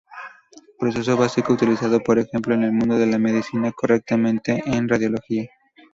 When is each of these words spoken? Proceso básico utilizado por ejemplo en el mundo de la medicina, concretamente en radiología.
Proceso 0.79 1.15
básico 1.15 1.53
utilizado 1.53 1.99
por 1.99 2.17
ejemplo 2.17 2.55
en 2.55 2.63
el 2.63 2.71
mundo 2.73 2.97
de 2.97 3.05
la 3.05 3.19
medicina, 3.19 3.71
concretamente 3.71 4.63
en 4.65 4.89
radiología. 4.89 5.47